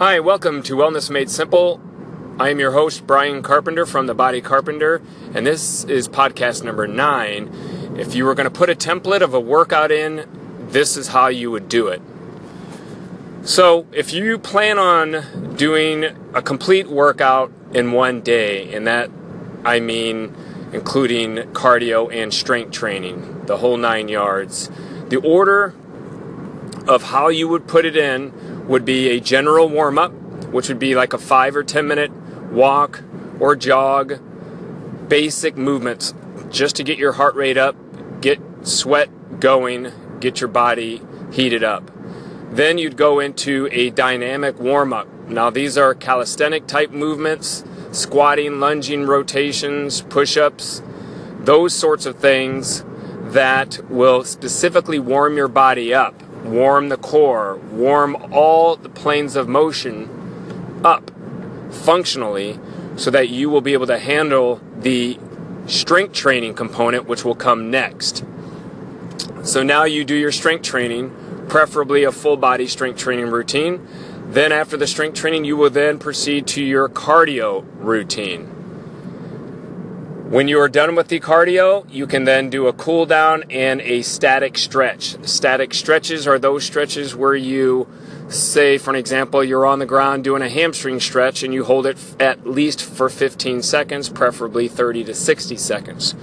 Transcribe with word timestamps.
Hi, 0.00 0.18
welcome 0.18 0.62
to 0.62 0.76
Wellness 0.76 1.10
Made 1.10 1.28
Simple. 1.28 1.78
I 2.38 2.48
am 2.48 2.58
your 2.58 2.70
host, 2.70 3.06
Brian 3.06 3.42
Carpenter 3.42 3.84
from 3.84 4.06
The 4.06 4.14
Body 4.14 4.40
Carpenter, 4.40 5.02
and 5.34 5.46
this 5.46 5.84
is 5.84 6.08
podcast 6.08 6.64
number 6.64 6.86
nine. 6.86 7.50
If 7.98 8.14
you 8.14 8.24
were 8.24 8.34
going 8.34 8.46
to 8.46 8.50
put 8.50 8.70
a 8.70 8.74
template 8.74 9.20
of 9.20 9.34
a 9.34 9.40
workout 9.40 9.92
in, 9.92 10.26
this 10.70 10.96
is 10.96 11.08
how 11.08 11.26
you 11.26 11.50
would 11.50 11.68
do 11.68 11.88
it. 11.88 12.00
So, 13.42 13.86
if 13.92 14.14
you 14.14 14.38
plan 14.38 14.78
on 14.78 15.54
doing 15.56 16.04
a 16.32 16.40
complete 16.40 16.86
workout 16.86 17.52
in 17.74 17.92
one 17.92 18.22
day, 18.22 18.72
and 18.72 18.86
that 18.86 19.10
I 19.66 19.80
mean 19.80 20.34
including 20.72 21.52
cardio 21.52 22.10
and 22.10 22.32
strength 22.32 22.72
training, 22.72 23.44
the 23.44 23.58
whole 23.58 23.76
nine 23.76 24.08
yards, 24.08 24.70
the 25.10 25.20
order 25.22 25.74
of 26.88 27.02
how 27.02 27.28
you 27.28 27.48
would 27.48 27.68
put 27.68 27.84
it 27.84 27.98
in 27.98 28.32
would 28.66 28.84
be 28.84 29.08
a 29.10 29.20
general 29.20 29.68
warm 29.68 29.98
up, 29.98 30.12
which 30.52 30.68
would 30.68 30.78
be 30.78 30.94
like 30.94 31.12
a 31.12 31.18
five 31.18 31.56
or 31.56 31.62
10 31.62 31.86
minute 31.86 32.12
walk 32.50 33.02
or 33.38 33.56
jog, 33.56 34.18
basic 35.08 35.56
movements 35.56 36.14
just 36.50 36.76
to 36.76 36.84
get 36.84 36.98
your 36.98 37.12
heart 37.12 37.34
rate 37.34 37.56
up, 37.56 37.76
get 38.20 38.40
sweat 38.62 39.40
going, 39.40 39.92
get 40.20 40.40
your 40.40 40.48
body 40.48 41.00
heated 41.32 41.64
up. 41.64 41.90
Then 42.50 42.78
you'd 42.78 42.96
go 42.96 43.20
into 43.20 43.68
a 43.70 43.90
dynamic 43.90 44.58
warm 44.58 44.92
up. 44.92 45.08
Now, 45.28 45.50
these 45.50 45.78
are 45.78 45.94
calisthenic 45.94 46.66
type 46.66 46.90
movements, 46.90 47.64
squatting, 47.92 48.58
lunging, 48.58 49.06
rotations, 49.06 50.02
push 50.02 50.36
ups, 50.36 50.82
those 51.38 51.74
sorts 51.74 52.06
of 52.06 52.16
things 52.16 52.84
that 53.32 53.78
will 53.88 54.24
specifically 54.24 54.98
warm 54.98 55.36
your 55.36 55.48
body 55.48 55.94
up 55.94 56.20
warm 56.44 56.88
the 56.88 56.96
core, 56.96 57.56
warm 57.70 58.16
all 58.32 58.76
the 58.76 58.88
planes 58.88 59.36
of 59.36 59.48
motion 59.48 60.80
up 60.84 61.10
functionally 61.70 62.58
so 62.96 63.10
that 63.10 63.28
you 63.28 63.48
will 63.48 63.60
be 63.60 63.72
able 63.72 63.86
to 63.86 63.98
handle 63.98 64.60
the 64.78 65.18
strength 65.66 66.12
training 66.12 66.54
component, 66.54 67.06
which 67.06 67.24
will 67.24 67.34
come 67.34 67.70
next. 67.70 68.24
So 69.42 69.62
now 69.62 69.84
you 69.84 70.04
do 70.04 70.14
your 70.14 70.32
strength 70.32 70.62
training, 70.62 71.46
preferably 71.48 72.04
a 72.04 72.12
full 72.12 72.36
body 72.36 72.66
strength 72.66 72.98
training 72.98 73.26
routine. 73.26 73.86
Then, 74.26 74.52
after 74.52 74.76
the 74.76 74.86
strength 74.86 75.14
training, 75.14 75.44
you 75.44 75.56
will 75.56 75.70
then 75.70 75.98
proceed 75.98 76.46
to 76.48 76.62
your 76.62 76.88
cardio 76.88 77.64
routine. 77.78 78.59
When 80.30 80.46
you 80.46 80.60
are 80.60 80.68
done 80.68 80.94
with 80.94 81.08
the 81.08 81.18
cardio, 81.18 81.84
you 81.90 82.06
can 82.06 82.22
then 82.22 82.50
do 82.50 82.68
a 82.68 82.72
cool 82.72 83.04
down 83.04 83.42
and 83.50 83.80
a 83.80 84.02
static 84.02 84.56
stretch. 84.56 85.16
Static 85.26 85.74
stretches 85.74 86.28
are 86.28 86.38
those 86.38 86.62
stretches 86.62 87.16
where 87.16 87.34
you 87.34 87.88
say, 88.28 88.78
for 88.78 88.90
an 88.90 88.96
example, 88.96 89.42
you're 89.42 89.66
on 89.66 89.80
the 89.80 89.86
ground 89.86 90.22
doing 90.22 90.40
a 90.40 90.48
hamstring 90.48 91.00
stretch 91.00 91.42
and 91.42 91.52
you 91.52 91.64
hold 91.64 91.84
it 91.84 91.98
at 92.20 92.46
least 92.46 92.80
for 92.80 93.08
15 93.08 93.60
seconds, 93.62 94.08
preferably 94.08 94.68
30 94.68 95.02
to 95.02 95.14
60 95.14 95.56
seconds. 95.56 96.14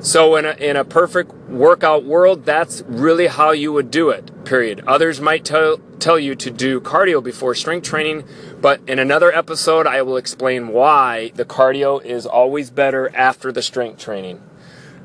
So 0.00 0.34
in 0.34 0.44
a, 0.44 0.54
in 0.54 0.74
a 0.74 0.84
perfect 0.84 1.32
workout 1.48 2.02
world, 2.02 2.44
that's 2.44 2.82
really 2.88 3.28
how 3.28 3.52
you 3.52 3.72
would 3.72 3.92
do 3.92 4.10
it, 4.10 4.32
period. 4.48 4.82
Others 4.86 5.20
might 5.20 5.44
tell, 5.44 5.76
tell 5.98 6.18
you 6.18 6.34
to 6.34 6.50
do 6.50 6.80
cardio 6.80 7.22
before 7.22 7.54
strength 7.54 7.86
training, 7.86 8.24
but 8.62 8.80
in 8.88 8.98
another 8.98 9.30
episode, 9.30 9.86
I 9.86 10.00
will 10.00 10.16
explain 10.16 10.68
why 10.68 11.32
the 11.34 11.44
cardio 11.44 12.02
is 12.02 12.24
always 12.24 12.70
better 12.70 13.14
after 13.14 13.52
the 13.52 13.60
strength 13.60 14.02
training. 14.02 14.42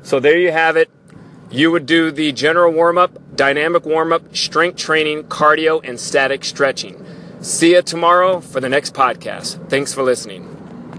So 0.02 0.18
there 0.18 0.38
you 0.38 0.50
have 0.50 0.76
it. 0.76 0.90
You 1.50 1.70
would 1.70 1.84
do 1.84 2.10
the 2.10 2.32
general 2.32 2.72
warm 2.72 2.96
up, 2.96 3.36
dynamic 3.36 3.84
warm 3.84 4.14
up, 4.14 4.34
strength 4.34 4.78
training, 4.78 5.24
cardio, 5.24 5.80
and 5.84 6.00
static 6.00 6.42
stretching. 6.42 7.04
See 7.40 7.74
you 7.74 7.82
tomorrow 7.82 8.40
for 8.40 8.60
the 8.60 8.70
next 8.70 8.94
podcast. 8.94 9.68
Thanks 9.68 9.92
for 9.92 10.02
listening. 10.02 10.53